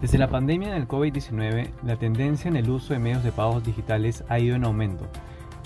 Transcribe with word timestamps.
Desde 0.00 0.18
la 0.18 0.28
pandemia 0.28 0.74
del 0.74 0.86
COVID-19, 0.86 1.70
la 1.82 1.96
tendencia 1.96 2.48
en 2.48 2.56
el 2.56 2.68
uso 2.68 2.92
de 2.92 2.98
medios 2.98 3.24
de 3.24 3.32
pagos 3.32 3.64
digitales 3.64 4.24
ha 4.28 4.38
ido 4.38 4.54
en 4.54 4.64
aumento. 4.64 5.08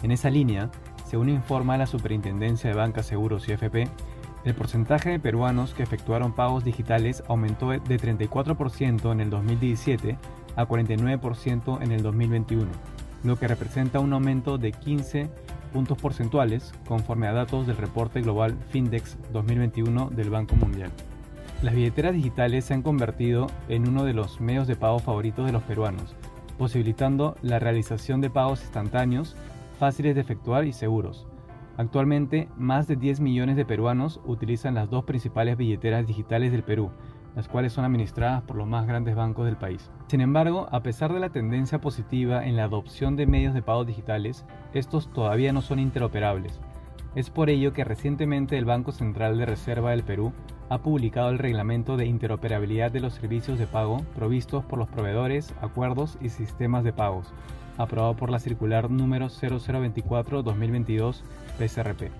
En 0.05 0.13
esa 0.13 0.31
línea, 0.31 0.71
según 1.05 1.31
informa 1.31 1.77
la 1.77 1.87
Superintendencia 1.87 2.71
de 2.71 2.77
Bancas, 2.77 3.07
Seguros 3.07 3.49
y 3.49 3.53
FP, 3.53 3.89
el 4.45 4.55
porcentaje 4.55 5.11
de 5.11 5.19
peruanos 5.19 5.75
que 5.75 5.83
efectuaron 5.83 6.33
pagos 6.33 6.63
digitales 6.63 7.25
aumentó 7.27 7.71
de 7.71 7.81
34% 7.81 9.11
en 9.11 9.21
el 9.21 9.31
2017 9.31 10.17
a 10.55 10.65
49% 10.65 11.83
en 11.83 11.91
el 11.91 12.03
2021, 12.03 12.67
lo 13.25 13.37
que 13.37 13.49
representa 13.49 13.99
un 13.99 14.13
aumento 14.13 14.59
de 14.59 14.71
15 14.71 15.29
puntos 15.73 15.99
porcentuales 15.99 16.73
conforme 16.87 17.27
a 17.27 17.33
datos 17.33 17.67
del 17.67 17.77
reporte 17.77 18.23
global 18.23 18.57
Findex 18.71 19.19
2021 19.33 20.11
del 20.11 20.31
Banco 20.31 20.55
Mundial. 20.55 20.93
Las 21.63 21.75
billeteras 21.75 22.15
digitales 22.15 22.65
se 22.65 22.73
han 22.73 22.81
convertido 22.81 23.47
en 23.69 23.87
uno 23.87 24.05
de 24.05 24.15
los 24.15 24.41
medios 24.41 24.67
de 24.67 24.77
pago 24.77 24.99
favoritos 24.99 25.45
de 25.45 25.53
los 25.53 25.63
peruanos, 25.63 26.17
posibilitando 26.57 27.37
la 27.43 27.59
realización 27.59 28.23
de 28.23 28.31
pagos 28.31 28.63
instantáneos, 28.63 29.37
fáciles 29.79 30.15
de 30.15 30.23
efectuar 30.23 30.65
y 30.65 30.73
seguros. 30.73 31.27
Actualmente, 31.77 32.49
más 32.57 32.89
de 32.89 32.97
10 32.97 33.21
millones 33.21 33.57
de 33.57 33.67
peruanos 33.67 34.23
utilizan 34.25 34.75
las 34.75 34.89
dos 34.89 35.05
principales 35.05 35.59
billeteras 35.59 36.07
digitales 36.07 36.51
del 36.51 36.63
Perú, 36.63 36.93
las 37.37 37.47
cuales 37.47 37.75
son 37.75 37.85
administradas 37.85 38.43
por 38.43 38.57
los 38.57 38.67
más 38.67 38.87
grandes 38.87 39.15
bancos 39.15 39.45
del 39.45 39.57
país. 39.57 39.91
Sin 40.07 40.23
embargo, 40.23 40.67
a 40.73 40.83
pesar 40.83 41.13
de 41.13 41.21
la 41.21 41.29
tendencia 41.29 41.79
positiva 41.79 42.47
en 42.47 42.57
la 42.57 42.65
adopción 42.65 43.17
de 43.17 43.27
medios 43.27 43.53
de 43.53 43.61
pago 43.61 43.85
digitales, 43.85 44.47
estos 44.73 45.13
todavía 45.13 45.53
no 45.53 45.61
son 45.61 45.79
interoperables. 45.79 46.59
Es 47.15 47.29
por 47.29 47.51
ello 47.51 47.75
que 47.75 47.85
recientemente 47.85 48.57
el 48.57 48.65
Banco 48.65 48.93
Central 48.93 49.37
de 49.37 49.45
Reserva 49.45 49.91
del 49.91 50.05
Perú 50.05 50.33
ha 50.71 50.79
publicado 50.79 51.31
el 51.31 51.39
Reglamento 51.39 51.97
de 51.97 52.07
Interoperabilidad 52.07 52.93
de 52.93 53.01
los 53.01 53.15
Servicios 53.15 53.59
de 53.59 53.67
Pago 53.67 54.05
provistos 54.15 54.65
por 54.65 54.79
los 54.79 54.89
proveedores, 54.89 55.53
acuerdos 55.61 56.17
y 56.23 56.29
sistemas 56.29 56.85
de 56.85 56.93
pagos, 56.93 57.35
aprobado 57.77 58.15
por 58.15 58.31
la 58.31 58.39
circular 58.39 58.89
número 58.89 59.27
0024-2022 59.27 61.23
PSRP. 61.59 62.13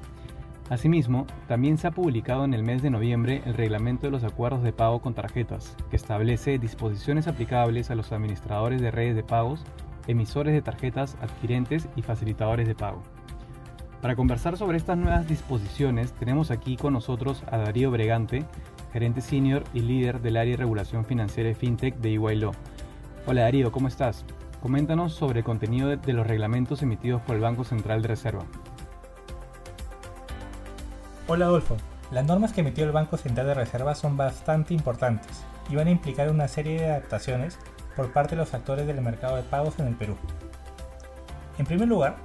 Asimismo, 0.69 1.27
también 1.47 1.79
se 1.79 1.87
ha 1.87 1.93
publicado 1.93 2.45
en 2.45 2.53
el 2.53 2.65
mes 2.65 2.83
de 2.83 2.91
noviembre 2.91 3.41
el 3.47 3.55
Reglamento 3.55 4.07
de 4.07 4.11
los 4.11 4.25
Acuerdos 4.25 4.65
de 4.65 4.73
Pago 4.73 5.01
con 5.01 5.15
Tarjetas, 5.15 5.77
que 5.89 5.97
establece 5.97 6.59
disposiciones 6.59 7.29
aplicables 7.29 7.91
a 7.91 7.95
los 7.95 8.11
administradores 8.11 8.81
de 8.81 8.91
redes 8.91 9.15
de 9.15 9.23
pagos, 9.23 9.65
emisores 10.09 10.55
de 10.55 10.63
tarjetas, 10.63 11.17
adquirentes 11.21 11.89
y 11.95 12.03
facilitadores 12.03 12.67
de 12.67 12.75
pago. 12.75 13.03
Para 14.01 14.17
conversar 14.17 14.57
sobre 14.57 14.79
estas 14.79 14.97
nuevas 14.97 15.29
disposiciones, 15.29 16.13
tenemos 16.13 16.51
aquí 16.51 16.79
con 16.79 16.95
nosotros 16.95 17.43
a 17.51 17.59
Darío 17.59 17.91
Bregante, 17.91 18.47
gerente 18.95 19.21
senior 19.21 19.63
y 19.75 19.81
líder 19.81 20.23
del 20.23 20.39
área 20.39 20.53
de 20.53 20.57
regulación 20.57 21.05
financiera 21.05 21.51
y 21.51 21.55
fintech 21.55 21.97
de 21.97 22.15
EY 22.15 22.51
Hola 23.27 23.43
Darío, 23.43 23.71
¿cómo 23.71 23.89
estás? 23.89 24.25
Coméntanos 24.63 25.13
sobre 25.13 25.41
el 25.41 25.45
contenido 25.45 25.95
de 25.95 26.13
los 26.15 26.27
reglamentos 26.27 26.81
emitidos 26.83 27.21
por 27.21 27.37
el 27.37 27.43
Banco 27.43 27.63
Central 27.63 28.01
de 28.01 28.09
Reserva. 28.09 28.45
Hola 31.29 31.45
Adolfo, 31.45 31.77
las 32.11 32.25
normas 32.25 32.55
que 32.55 32.63
emitió 32.63 32.85
el 32.85 32.93
Banco 32.93 33.19
Central 33.19 33.49
de 33.49 33.55
Reserva 33.55 33.95
son 33.95 34.17
bastante 34.17 34.73
importantes 34.73 35.45
y 35.69 35.77
van 35.77 35.89
a 35.89 35.91
implicar 35.91 36.31
una 36.31 36.49
serie 36.49 36.81
de 36.81 36.87
adaptaciones 36.87 37.59
por 37.95 38.15
parte 38.15 38.31
de 38.31 38.41
los 38.41 38.55
actores 38.55 38.87
del 38.87 39.03
mercado 39.03 39.37
de 39.37 39.43
pagos 39.43 39.79
en 39.79 39.89
el 39.89 39.95
Perú. 39.95 40.17
En 41.59 41.67
primer 41.67 41.87
lugar, 41.87 42.17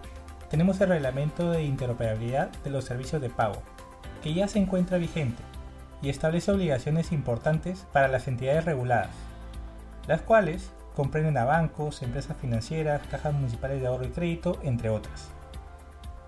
tenemos 0.56 0.80
el 0.80 0.88
reglamento 0.88 1.52
de 1.52 1.64
interoperabilidad 1.64 2.50
de 2.64 2.70
los 2.70 2.86
servicios 2.86 3.22
de 3.22 3.30
pago, 3.30 3.62
que 4.24 4.34
ya 4.34 4.48
se 4.48 4.58
encuentra 4.58 4.98
vigente 4.98 5.44
y 6.02 6.08
establece 6.08 6.50
obligaciones 6.50 7.12
importantes 7.12 7.86
para 7.92 8.08
las 8.08 8.30
entidades 8.30 8.64
reguladas, 8.64 9.10
las 10.08 10.22
cuales 10.22 10.72
comprenden 10.96 11.38
a 11.38 11.44
bancos, 11.44 12.02
empresas 12.02 12.38
financieras, 12.38 13.06
cajas 13.12 13.34
municipales 13.34 13.82
de 13.82 13.88
ahorro 13.88 14.06
y 14.06 14.12
crédito, 14.12 14.58
entre 14.64 14.90
otras. 14.90 15.30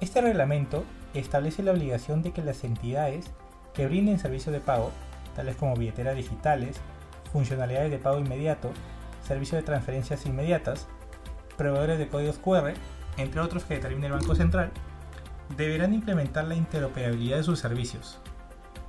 Este 0.01 0.19
reglamento 0.19 0.83
establece 1.13 1.63
la 1.63 1.71
obligación 1.71 2.21
de 2.21 2.33
que 2.33 2.43
las 2.43 2.65
entidades 2.65 3.31
que 3.73 3.87
brinden 3.87 4.19
servicios 4.19 4.51
de 4.51 4.59
pago, 4.59 4.91
tales 5.37 5.55
como 5.55 5.77
billeteras 5.77 6.17
digitales, 6.17 6.81
funcionalidades 7.31 7.91
de 7.91 7.99
pago 7.99 8.19
inmediato, 8.19 8.71
servicios 9.25 9.61
de 9.61 9.65
transferencias 9.65 10.25
inmediatas, 10.25 10.85
proveedores 11.55 11.97
de 11.97 12.09
códigos 12.09 12.39
QR, 12.39 12.73
entre 13.17 13.41
otros 13.41 13.65
que 13.65 13.75
determine 13.75 14.07
el 14.07 14.13
Banco 14.13 14.35
Central, 14.35 14.71
deberán 15.55 15.93
implementar 15.93 16.45
la 16.45 16.55
interoperabilidad 16.55 17.37
de 17.37 17.43
sus 17.43 17.59
servicios, 17.59 18.19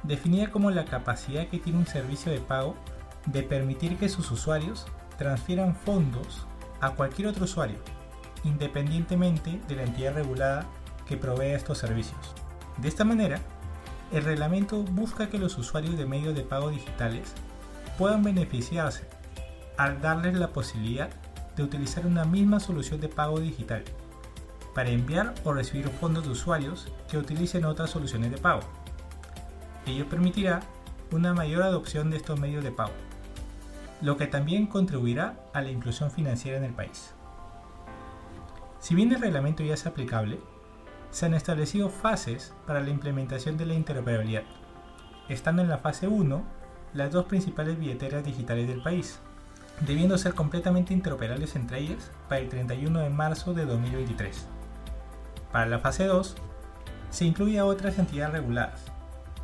definida 0.02 0.50
como 0.50 0.70
la 0.70 0.84
capacidad 0.84 1.48
que 1.48 1.58
tiene 1.58 1.78
un 1.78 1.86
servicio 1.86 2.30
de 2.32 2.40
pago 2.40 2.76
de 3.26 3.42
permitir 3.42 3.96
que 3.96 4.08
sus 4.08 4.30
usuarios 4.30 4.86
transfieran 5.16 5.74
fondos 5.74 6.46
a 6.80 6.90
cualquier 6.90 7.28
otro 7.28 7.44
usuario, 7.44 7.78
independientemente 8.44 9.60
de 9.66 9.76
la 9.76 9.82
entidad 9.82 10.14
regulada 10.14 10.66
que 11.06 11.16
provee 11.16 11.52
estos 11.52 11.78
servicios. 11.78 12.34
De 12.78 12.88
esta 12.88 13.04
manera, 13.04 13.40
el 14.12 14.24
reglamento 14.24 14.82
busca 14.82 15.28
que 15.28 15.38
los 15.38 15.58
usuarios 15.58 15.98
de 15.98 16.06
medios 16.06 16.34
de 16.34 16.42
pago 16.42 16.70
digitales 16.70 17.34
puedan 17.98 18.22
beneficiarse 18.22 19.08
al 19.76 20.00
darles 20.00 20.34
la 20.38 20.48
posibilidad 20.48 21.10
de 21.56 21.62
utilizar 21.62 22.06
una 22.06 22.24
misma 22.24 22.60
solución 22.60 23.00
de 23.00 23.08
pago 23.08 23.40
digital 23.40 23.84
para 24.74 24.90
enviar 24.90 25.34
o 25.44 25.52
recibir 25.52 25.88
fondos 25.88 26.24
de 26.24 26.30
usuarios 26.30 26.92
que 27.10 27.18
utilicen 27.18 27.64
otras 27.64 27.90
soluciones 27.90 28.30
de 28.30 28.38
pago. 28.38 28.60
Ello 29.86 30.08
permitirá 30.08 30.60
una 31.10 31.34
mayor 31.34 31.62
adopción 31.62 32.10
de 32.10 32.18
estos 32.18 32.38
medios 32.38 32.62
de 32.62 32.70
pago, 32.70 32.92
lo 34.00 34.16
que 34.16 34.26
también 34.26 34.66
contribuirá 34.66 35.36
a 35.54 35.62
la 35.62 35.70
inclusión 35.70 36.10
financiera 36.10 36.58
en 36.58 36.64
el 36.64 36.74
país. 36.74 37.14
Si 38.80 38.94
bien 38.94 39.12
el 39.12 39.20
reglamento 39.20 39.62
ya 39.62 39.74
es 39.74 39.86
aplicable, 39.86 40.38
se 41.10 41.26
han 41.26 41.34
establecido 41.34 41.88
fases 41.88 42.52
para 42.66 42.80
la 42.80 42.90
implementación 42.90 43.56
de 43.56 43.66
la 43.66 43.74
interoperabilidad, 43.74 44.44
estando 45.28 45.62
en 45.62 45.68
la 45.68 45.78
fase 45.78 46.06
1 46.06 46.42
las 46.94 47.12
dos 47.12 47.26
principales 47.26 47.78
billeteras 47.78 48.24
digitales 48.24 48.68
del 48.68 48.82
país, 48.82 49.20
debiendo 49.80 50.18
ser 50.18 50.34
completamente 50.34 50.94
interoperables 50.94 51.56
entre 51.56 51.80
ellas 51.80 52.10
para 52.28 52.40
el 52.40 52.48
31 52.48 53.00
de 53.00 53.10
marzo 53.10 53.54
de 53.54 53.64
2023. 53.64 54.46
Para 55.52 55.66
la 55.66 55.78
fase 55.78 56.04
2, 56.04 56.36
se 57.10 57.24
incluye 57.24 57.58
a 57.58 57.64
otras 57.64 57.98
entidades 57.98 58.34
reguladas, 58.34 58.84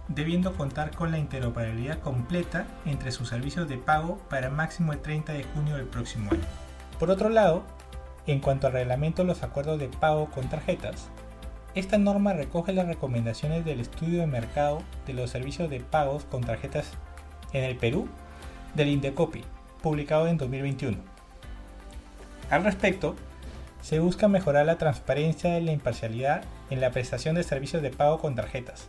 debiendo 0.09 0.54
contar 0.54 0.94
con 0.94 1.10
la 1.10 1.19
interoperabilidad 1.19 2.00
completa 2.00 2.66
entre 2.84 3.10
sus 3.10 3.28
servicios 3.28 3.69
de 3.69 3.78
pago 3.78 4.19
para 4.28 4.50
máximo 4.50 4.92
el 4.92 5.00
30 5.00 5.32
de 5.32 5.44
junio 5.44 5.76
del 5.76 5.87
próximo 5.87 6.31
año. 6.31 6.42
Por 6.98 7.10
otro 7.10 7.31
lado, 7.31 7.65
en 8.26 8.41
cuanto 8.41 8.66
al 8.66 8.75
reglamento 8.75 9.22
de 9.22 9.28
los 9.28 9.42
acuerdos 9.42 9.78
de 9.78 9.88
pago 9.88 10.31
con 10.31 10.48
tarjetas, 10.48 11.09
esta 11.75 11.98
norma 11.98 12.34
recoge 12.34 12.72
las 12.72 12.86
recomendaciones 12.86 13.65
del 13.65 13.81
estudio 13.81 14.21
de 14.21 14.26
mercado 14.26 14.82
de 15.06 15.15
los 15.15 15.31
servicios 15.31 15.71
de 15.71 15.81
pagos 15.81 16.25
con 16.25 16.42
tarjetas 16.42 16.92
en 17.53 17.65
el 17.65 17.76
Perú 17.76 18.09
del 18.74 18.89
Indecopi, 18.89 19.42
publicado 19.83 20.28
en 20.28 20.36
2021. 20.36 20.98
Al 22.50 22.62
respecto, 22.62 23.16
se 23.84 24.01
busca 24.01 24.28
mejorar 24.28 24.65
la 24.65 24.78
transparencia 24.78 25.59
y 25.59 25.63
la 25.63 25.72
imparcialidad 25.72 26.42
en 26.71 26.81
la 26.81 26.91
prestación 26.91 27.34
de 27.34 27.42
servicios 27.42 27.83
de 27.83 27.91
pago 27.91 28.19
con 28.19 28.34
tarjetas, 28.34 28.89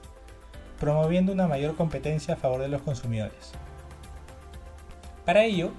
promoviendo 0.80 1.34
una 1.34 1.50
mayor 1.50 1.76
competencia 1.76 2.36
a 2.36 2.38
favor 2.38 2.62
de 2.62 2.70
los 2.70 2.82
consumidores. 2.82 3.52
Para 5.26 5.44
ello, 5.44 5.74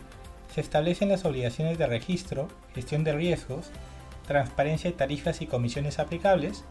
se 0.55 0.61
establecen 0.61 1.09
las 1.09 1.25
obligaciones 1.25 1.79
de 1.79 1.87
registro, 1.87 2.49
gestión 2.75 3.05
de 3.05 3.15
riesgos, 3.15 3.71
transparencia 4.27 4.91
de 4.91 4.97
tarifas 4.99 5.41
y 5.41 5.47
comisiones 5.47 5.99
aplicables, 5.99 6.65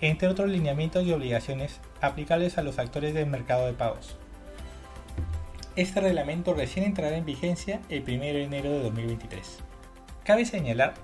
entre 0.00 0.28
otros 0.28 0.48
lineamientos 0.48 1.04
y 1.04 1.12
obligaciones 1.12 1.80
aplicables 2.00 2.56
a 2.56 2.62
los 2.62 2.78
actores 2.78 3.12
del 3.12 3.26
mercado 3.26 3.66
de 3.66 3.74
pagos. 3.74 4.16
Este 5.76 6.00
reglamento 6.00 6.54
recién 6.54 6.86
entrará 6.86 7.18
en 7.18 7.26
vigencia 7.26 7.82
el 7.90 8.04
1 8.04 8.20
de 8.20 8.44
enero 8.44 8.70
de 8.70 8.84
2023. 8.84 9.58
Cabe 10.24 10.46
señalar 10.46 10.94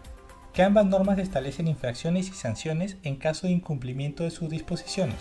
que 0.57 0.63
ambas 0.63 0.87
normas 0.87 1.19
establecen 1.19 1.69
infracciones 1.69 2.31
y 2.31 2.33
sanciones 2.33 2.97
en 3.03 3.17
caso 3.17 3.47
de 3.47 3.53
incumplimiento 3.53 4.25
de 4.25 4.31
sus 4.31 4.49
disposiciones. 4.49 5.19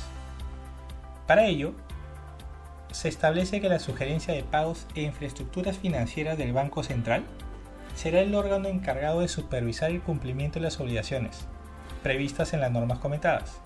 Para 1.27 1.45
ello, 1.47 1.73
se 2.93 3.09
establece 3.09 3.59
que 3.59 3.67
la 3.67 3.79
sugerencia 3.79 4.33
de 4.33 4.45
pagos 4.45 4.87
e 4.95 5.01
infraestructuras 5.01 5.77
financieras 5.77 6.37
del 6.37 6.53
Banco 6.53 6.83
Central 6.83 7.25
será 7.95 8.21
el 8.21 8.33
órgano 8.33 8.69
encargado 8.69 9.19
de 9.19 9.27
supervisar 9.27 9.91
el 9.91 10.01
cumplimiento 10.01 10.59
de 10.59 10.63
las 10.63 10.79
obligaciones 10.79 11.45
previstas 12.01 12.53
en 12.53 12.61
las 12.61 12.71
normas 12.71 12.99
comentadas. 12.99 13.59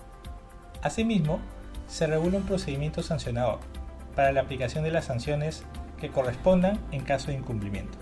Asimismo, 0.82 1.38
se 1.86 2.08
regula 2.08 2.38
un 2.38 2.46
procedimiento 2.46 3.04
sancionador 3.04 3.60
para 4.16 4.32
la 4.32 4.40
aplicación 4.40 4.82
de 4.82 4.90
las 4.90 5.04
sanciones 5.04 5.64
que 6.00 6.10
correspondan 6.10 6.80
en 6.90 7.04
caso 7.04 7.28
de 7.28 7.34
incumplimiento. 7.34 7.96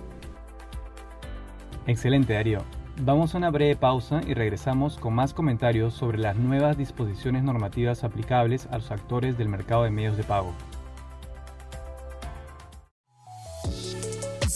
Excelente, 1.86 2.32
Darío. 2.32 2.77
Vamos 3.00 3.32
a 3.32 3.38
una 3.38 3.50
breve 3.50 3.76
pausa 3.76 4.22
y 4.26 4.34
regresamos 4.34 4.96
con 4.96 5.14
más 5.14 5.32
comentarios 5.32 5.94
sobre 5.94 6.18
las 6.18 6.36
nuevas 6.36 6.76
disposiciones 6.76 7.44
normativas 7.44 8.02
aplicables 8.02 8.66
a 8.72 8.78
los 8.78 8.90
actores 8.90 9.38
del 9.38 9.48
mercado 9.48 9.84
de 9.84 9.90
medios 9.90 10.16
de 10.16 10.24
pago. 10.24 10.52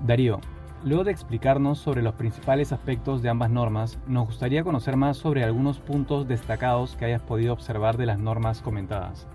Darío, 0.00 0.40
luego 0.82 1.04
de 1.04 1.12
explicarnos 1.12 1.78
sobre 1.78 2.02
los 2.02 2.14
principales 2.14 2.72
aspectos 2.72 3.20
de 3.20 3.28
ambas 3.28 3.50
normas, 3.50 3.98
nos 4.06 4.26
gustaría 4.26 4.64
conocer 4.64 4.96
más 4.96 5.18
sobre 5.18 5.44
algunos 5.44 5.78
puntos 5.78 6.26
destacados 6.26 6.96
que 6.96 7.04
hayas 7.04 7.20
podido 7.20 7.52
observar 7.52 7.98
de 7.98 8.06
las 8.06 8.18
normas 8.18 8.62
comentadas. 8.62 9.26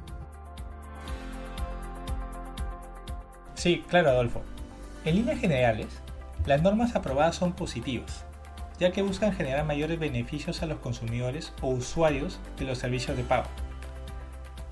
Sí, 3.54 3.84
claro, 3.88 4.10
Adolfo. 4.10 4.42
En 5.06 5.16
líneas 5.16 5.40
generales, 5.40 6.02
las 6.48 6.64
normas 6.64 6.96
aprobadas 6.96 7.36
son 7.36 7.54
positivas, 7.54 8.26
ya 8.80 8.92
que 8.92 9.04
buscan 9.04 9.34
generar 9.34 9.66
mayores 9.66 10.00
beneficios 10.00 10.64
a 10.64 10.66
los 10.66 10.80
consumidores 10.80 11.54
o 11.62 11.70
usuarios 11.70 12.40
de 12.58 12.66
los 12.66 12.80
servicios 12.80 13.16
de 13.16 13.24
pago 13.24 13.48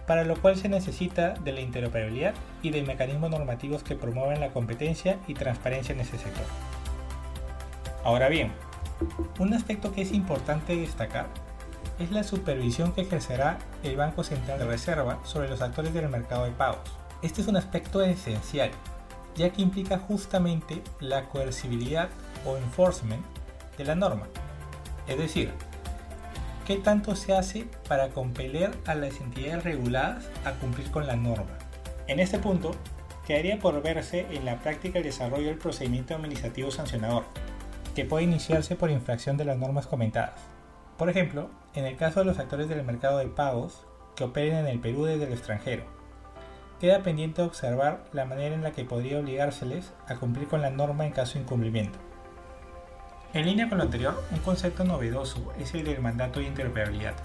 para 0.08 0.24
lo 0.24 0.36
cual 0.36 0.58
se 0.58 0.70
necesita 0.70 1.32
de 1.32 1.52
la 1.52 1.62
interoperabilidad 1.62 2.34
y 2.62 2.72
de 2.72 2.84
mecanismos 2.84 3.30
normativos 3.30 3.84
que 3.84 3.96
promuevan 3.96 4.40
la 4.40 4.52
competencia 4.52 5.20
y 5.28 5.34
transparencia 5.34 5.94
en 5.94 6.02
ese 6.02 6.18
sector. 6.18 6.46
Ahora 8.04 8.28
bien, 8.28 8.52
un 9.40 9.54
aspecto 9.54 9.94
que 9.94 10.02
es 10.02 10.12
importante 10.12 10.76
destacar 10.76 11.28
es 12.00 12.12
la 12.12 12.24
supervisión 12.24 12.92
que 12.94 13.02
ejercerá 13.02 13.60
el 13.84 13.96
Banco 13.96 14.24
Central 14.24 14.60
de 14.60 14.66
Reserva 14.66 15.20
sobre 15.24 15.50
los 15.50 15.62
actores 15.62 15.94
del 15.94 16.10
mercado 16.10 16.46
de 16.46 16.52
pagos. 16.52 16.80
Este 17.22 17.42
es 17.42 17.48
un 17.48 17.56
aspecto 17.56 18.02
esencial, 18.02 18.72
ya 19.36 19.52
que 19.52 19.62
implica 19.62 20.00
justamente 20.00 20.82
la 21.00 21.30
coercibilidad 21.30 22.10
o 22.46 22.58
enforcement 22.58 23.24
de 23.78 23.86
la 23.86 23.96
norma. 23.96 24.28
Es 25.08 25.18
decir, 25.18 25.54
¿Qué 26.65 26.77
tanto 26.77 27.18
se 27.18 27.33
hace 27.33 27.68
para 27.89 28.12
compeler 28.12 28.71
a 28.86 28.95
las 28.95 29.19
entidades 29.19 29.65
reguladas 29.65 30.30
a 30.45 30.54
cumplir 30.54 30.89
con 30.92 31.06
la 31.06 31.18
norma? 31.18 31.57
En 32.07 32.21
este 32.21 32.39
punto, 32.39 32.71
quedaría 33.27 33.60
por 33.60 33.81
verse 33.81 34.27
en 34.31 34.45
la 34.45 34.60
práctica 34.60 35.00
el 35.00 35.04
desarrollo 35.04 35.48
del 35.48 35.57
procedimiento 35.57 36.15
administrativo 36.15 36.71
sancionador, 36.71 37.25
que 37.95 38.06
puede 38.06 38.24
iniciarse 38.24 38.77
por 38.77 38.92
infracción 38.92 39.36
de 39.36 39.44
las 39.44 39.57
normas 39.57 39.88
comentadas. 39.88 40.39
Por 40.98 41.10
ejemplo, 41.10 41.50
en 41.74 41.83
el 41.83 41.98
caso 41.98 42.21
de 42.21 42.27
los 42.27 42.39
actores 42.39 42.69
del 42.69 42.86
mercado 42.86 43.18
de 43.18 43.27
pagos 43.27 43.86
que 44.16 44.24
operen 44.24 44.56
en 44.56 44.68
el 44.68 44.80
Perú 44.80 45.04
desde 45.04 45.25
el 45.25 45.33
extranjero, 45.33 45.83
queda 46.80 47.04
pendiente 47.04 47.42
observar 47.42 48.06
la 48.13 48.24
manera 48.24 48.56
en 48.56 48.63
la 48.63 48.71
que 48.71 48.86
podría 48.86 49.19
obligárseles 49.19 49.92
a 50.07 50.16
cumplir 50.16 50.48
con 50.48 50.62
la 50.62 50.69
norma 50.69 51.06
en 51.06 51.12
caso 51.12 51.33
de 51.33 51.42
incumplimiento. 51.42 52.00
En 53.33 53.47
línea 53.47 53.68
con 53.68 53.80
lo 53.80 53.85
anterior, 53.85 54.24
un 54.30 54.38
concepto 54.41 54.83
novedoso 54.83 55.53
es 55.57 55.74
el 55.74 55.85
del 55.85 56.01
mandato 56.01 56.39
de 56.39 56.45
interoperabilidad, 56.45 57.15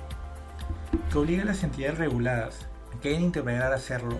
que 1.12 1.18
obliga 1.18 1.42
a 1.42 1.44
las 1.46 1.62
entidades 1.62 1.98
reguladas 1.98 2.66
que 3.02 3.10
deben 3.10 3.24
interpretar 3.24 3.74
hacerlo 3.74 4.18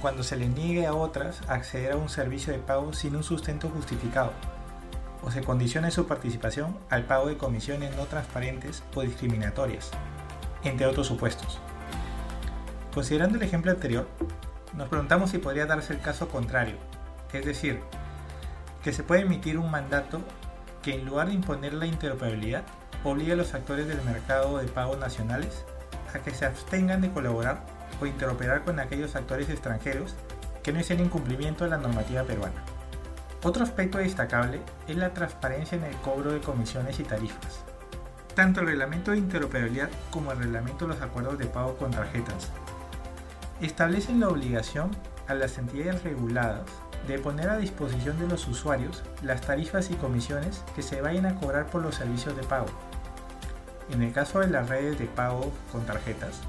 cuando 0.00 0.24
se 0.24 0.36
le 0.36 0.48
niegue 0.48 0.86
a 0.86 0.94
otras 0.94 1.48
a 1.48 1.54
acceder 1.54 1.92
a 1.92 1.96
un 1.96 2.08
servicio 2.08 2.52
de 2.52 2.58
pago 2.58 2.92
sin 2.92 3.14
un 3.14 3.22
sustento 3.22 3.68
justificado, 3.68 4.32
o 5.22 5.30
se 5.30 5.44
condicione 5.44 5.92
su 5.92 6.08
participación 6.08 6.76
al 6.88 7.04
pago 7.04 7.28
de 7.28 7.36
comisiones 7.36 7.94
no 7.96 8.06
transparentes 8.06 8.82
o 8.96 9.02
discriminatorias, 9.02 9.92
entre 10.64 10.86
otros 10.86 11.06
supuestos. 11.06 11.60
Considerando 12.92 13.36
el 13.36 13.44
ejemplo 13.44 13.70
anterior, 13.70 14.08
nos 14.74 14.88
preguntamos 14.88 15.30
si 15.30 15.38
podría 15.38 15.66
darse 15.66 15.92
el 15.92 16.00
caso 16.00 16.28
contrario, 16.28 16.78
es 17.32 17.44
decir, 17.44 17.78
que 18.82 18.92
se 18.92 19.04
puede 19.04 19.20
emitir 19.20 19.56
un 19.56 19.70
mandato 19.70 20.20
que 20.82 20.94
en 20.94 21.04
lugar 21.04 21.28
de 21.28 21.34
imponer 21.34 21.74
la 21.74 21.86
interoperabilidad, 21.86 22.64
obliga 23.04 23.34
a 23.34 23.36
los 23.36 23.54
actores 23.54 23.86
del 23.86 24.02
mercado 24.02 24.58
de 24.58 24.68
pago 24.68 24.96
nacionales 24.96 25.64
a 26.14 26.18
que 26.18 26.32
se 26.32 26.46
abstengan 26.46 27.00
de 27.00 27.10
colaborar 27.10 27.64
o 28.00 28.06
interoperar 28.06 28.64
con 28.64 28.78
aquellos 28.78 29.16
actores 29.16 29.48
extranjeros 29.48 30.14
que 30.62 30.72
no 30.72 30.80
hicieron 30.80 31.06
incumplimiento 31.06 31.64
de 31.64 31.70
la 31.70 31.78
normativa 31.78 32.22
peruana. 32.24 32.62
Otro 33.42 33.64
aspecto 33.64 33.98
destacable 33.98 34.60
es 34.86 34.96
la 34.96 35.14
transparencia 35.14 35.78
en 35.78 35.84
el 35.84 35.96
cobro 35.96 36.32
de 36.32 36.40
comisiones 36.40 37.00
y 37.00 37.04
tarifas. 37.04 37.64
Tanto 38.34 38.60
el 38.60 38.66
reglamento 38.66 39.12
de 39.12 39.18
interoperabilidad 39.18 39.88
como 40.10 40.32
el 40.32 40.38
reglamento 40.38 40.86
de 40.86 40.94
los 40.94 41.02
acuerdos 41.02 41.38
de 41.38 41.46
pago 41.46 41.76
con 41.76 41.90
tarjetas 41.90 42.50
establecen 43.60 44.20
la 44.20 44.28
obligación 44.28 44.90
a 45.26 45.34
las 45.34 45.58
entidades 45.58 46.02
reguladas 46.02 46.64
de 47.06 47.18
poner 47.18 47.48
a 47.48 47.58
disposición 47.58 48.18
de 48.18 48.26
los 48.26 48.46
usuarios 48.46 49.02
las 49.22 49.40
tarifas 49.40 49.90
y 49.90 49.94
comisiones 49.94 50.62
que 50.74 50.82
se 50.82 51.00
vayan 51.00 51.26
a 51.26 51.34
cobrar 51.36 51.66
por 51.66 51.82
los 51.82 51.94
servicios 51.94 52.36
de 52.36 52.42
pago. 52.42 52.66
En 53.90 54.02
el 54.02 54.12
caso 54.12 54.40
de 54.40 54.48
las 54.48 54.68
redes 54.68 54.98
de 54.98 55.06
pago 55.06 55.52
con 55.72 55.84
tarjetas, 55.84 56.40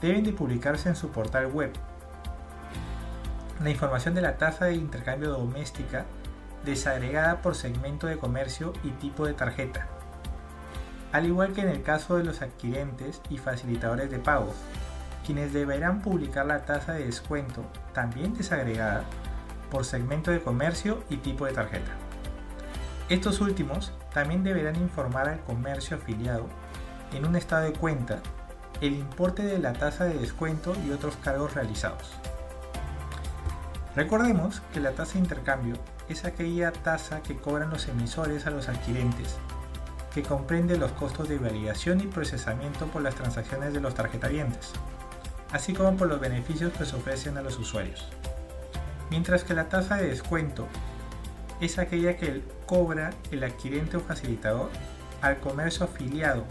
deben 0.00 0.24
de 0.24 0.32
publicarse 0.32 0.88
en 0.88 0.96
su 0.96 1.10
portal 1.10 1.46
web 1.46 1.72
la 3.62 3.70
información 3.70 4.14
de 4.14 4.22
la 4.22 4.38
tasa 4.38 4.64
de 4.64 4.74
intercambio 4.74 5.30
doméstica 5.30 6.04
desagregada 6.64 7.42
por 7.42 7.54
segmento 7.54 8.06
de 8.06 8.18
comercio 8.18 8.72
y 8.82 8.90
tipo 8.90 9.26
de 9.26 9.34
tarjeta, 9.34 9.86
al 11.12 11.26
igual 11.26 11.52
que 11.52 11.60
en 11.60 11.68
el 11.68 11.82
caso 11.82 12.16
de 12.16 12.24
los 12.24 12.42
adquirentes 12.42 13.20
y 13.28 13.38
facilitadores 13.38 14.10
de 14.10 14.18
pagos, 14.18 14.54
quienes 15.24 15.52
deberán 15.52 16.00
publicar 16.00 16.46
la 16.46 16.64
tasa 16.64 16.94
de 16.94 17.04
descuento 17.04 17.64
también 17.92 18.34
desagregada 18.34 19.04
por 19.72 19.86
segmento 19.86 20.30
de 20.30 20.42
comercio 20.42 21.02
y 21.08 21.16
tipo 21.16 21.46
de 21.46 21.54
tarjeta. 21.54 21.92
Estos 23.08 23.40
últimos 23.40 23.90
también 24.12 24.44
deberán 24.44 24.76
informar 24.76 25.30
al 25.30 25.40
comercio 25.40 25.96
afiliado 25.96 26.46
en 27.14 27.26
un 27.26 27.36
estado 27.36 27.64
de 27.64 27.72
cuenta 27.72 28.20
el 28.82 28.92
importe 28.92 29.42
de 29.42 29.58
la 29.58 29.72
tasa 29.72 30.04
de 30.04 30.18
descuento 30.18 30.74
y 30.86 30.90
otros 30.90 31.16
cargos 31.16 31.54
realizados. 31.54 32.10
Recordemos 33.96 34.60
que 34.74 34.80
la 34.80 34.92
tasa 34.92 35.14
de 35.14 35.20
intercambio 35.20 35.76
es 36.10 36.26
aquella 36.26 36.70
tasa 36.70 37.22
que 37.22 37.36
cobran 37.36 37.70
los 37.70 37.88
emisores 37.88 38.46
a 38.46 38.50
los 38.50 38.68
adquirentes, 38.68 39.36
que 40.12 40.22
comprende 40.22 40.76
los 40.76 40.92
costos 40.92 41.30
de 41.30 41.38
validación 41.38 42.00
y 42.00 42.08
procesamiento 42.08 42.86
por 42.88 43.00
las 43.00 43.14
transacciones 43.14 43.72
de 43.72 43.80
los 43.80 43.94
tarjetavientes, 43.94 44.72
así 45.50 45.72
como 45.72 45.96
por 45.96 46.08
los 46.08 46.20
beneficios 46.20 46.74
que 46.74 46.84
se 46.84 46.96
ofrecen 46.96 47.38
a 47.38 47.42
los 47.42 47.58
usuarios 47.58 48.12
mientras 49.12 49.44
que 49.44 49.52
la 49.52 49.68
tasa 49.68 49.96
de 49.96 50.08
descuento 50.08 50.66
es 51.60 51.78
aquella 51.78 52.16
que 52.16 52.40
cobra 52.64 53.10
el 53.30 53.44
adquirente 53.44 53.98
o 53.98 54.00
facilitador 54.00 54.70
al 55.20 55.38
comercio 55.38 55.84
afiliado 55.84 56.44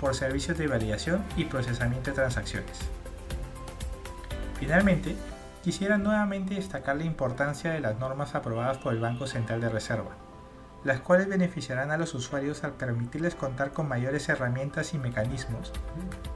por 0.00 0.14
servicios 0.14 0.56
de 0.56 0.66
validación 0.66 1.22
y 1.36 1.44
procesamiento 1.44 2.08
de 2.08 2.16
transacciones. 2.16 2.78
Finalmente, 4.58 5.14
quisiera 5.62 5.98
nuevamente 5.98 6.54
destacar 6.54 6.96
la 6.96 7.04
importancia 7.04 7.70
de 7.70 7.80
las 7.80 7.98
normas 7.98 8.34
aprobadas 8.34 8.78
por 8.78 8.94
el 8.94 9.00
Banco 9.00 9.26
Central 9.26 9.60
de 9.60 9.68
Reserva, 9.68 10.16
las 10.84 11.00
cuales 11.00 11.28
beneficiarán 11.28 11.90
a 11.90 11.98
los 11.98 12.14
usuarios 12.14 12.64
al 12.64 12.72
permitirles 12.72 13.34
contar 13.34 13.74
con 13.74 13.88
mayores 13.88 14.26
herramientas 14.30 14.94
y 14.94 14.98
mecanismos 14.98 15.70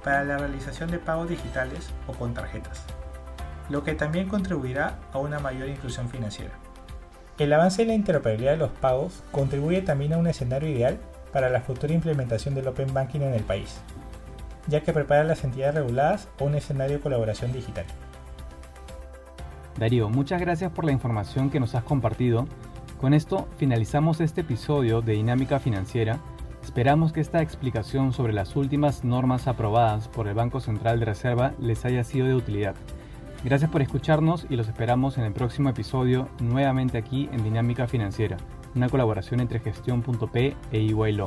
para 0.05 0.25
la 0.25 0.37
realización 0.37 0.91
de 0.91 0.99
pagos 0.99 1.31
digitales 1.31 1.89
o 2.07 2.13
con 2.13 2.35
tarjetas 2.35 2.85
lo 3.73 3.83
que 3.83 3.95
también 3.95 4.29
contribuirá 4.29 4.99
a 5.15 5.19
una 5.19 5.39
mayor 5.39 5.69
inclusión 5.69 6.11
financiera. 6.11 6.53
El 7.39 7.53
avance 7.55 7.81
en 7.81 7.89
la 7.89 7.95
interoperabilidad 7.95 8.53
de 8.53 8.59
los 8.59 8.71
pagos 8.71 9.23
contribuye 9.33 9.81
también 9.81 10.13
a 10.13 10.19
un 10.19 10.27
escenario 10.27 10.69
ideal 10.69 10.99
para 11.33 11.49
la 11.49 11.63
futura 11.63 11.95
implementación 11.95 12.55
del 12.55 12.69
Open 12.69 12.93
Banking 12.93 13.21
en 13.21 13.33
el 13.33 13.43
país, 13.43 13.81
ya 14.69 14.83
que 14.83 14.93
prepara 14.93 15.25
las 15.25 15.43
entidades 15.43 15.77
reguladas 15.77 16.29
o 16.39 16.45
un 16.45 16.55
escenario 16.55 16.99
de 16.99 17.03
colaboración 17.03 17.51
digital. 17.51 17.87
Darío, 19.79 20.11
muchas 20.11 20.43
gracias 20.43 20.71
por 20.71 20.85
la 20.85 20.93
información 20.93 21.49
que 21.49 21.59
nos 21.59 21.75
has 21.75 21.83
compartido. 21.83 22.47
Con 23.01 23.15
esto 23.15 23.49
finalizamos 23.57 24.21
este 24.21 24.43
episodio 24.43 25.01
de 25.01 25.15
Dinámica 25.15 25.59
Financiera. 25.59 26.19
Esperamos 26.63 27.15
que 27.15 27.23
esta 27.23 27.41
explicación 27.41 28.13
sobre 28.13 28.35
las 28.35 28.55
últimas 28.55 29.03
normas 29.03 29.49
aprobadas 29.49 30.09
por 30.09 30.29
el 30.29 30.35
Banco 30.35 30.61
Central 30.61 31.01
de 31.01 31.07
Reserva 31.07 31.55
les 31.59 31.87
haya 31.87 32.05
sido 32.05 32.27
de 32.27 32.35
utilidad. 32.35 32.75
Gracias 33.45 33.71
por 33.71 33.83
escucharnos 33.83 34.47
y 34.49 34.57
los 34.57 34.69
esperamos 34.69 35.19
en 35.19 35.25
el 35.25 35.33
próximo 35.33 35.69
episodio 35.69 36.29
nuevamente 36.41 36.97
aquí 36.97 37.29
en 37.33 37.43
Dinámica 37.43 37.89
Financiera, 37.89 38.37
una 38.77 38.89
colaboración 38.89 39.41
entre 39.41 39.59
gestión.p 39.59 40.57
e 40.71 40.79
EY 40.79 41.19